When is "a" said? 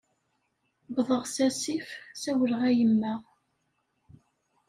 2.67-2.69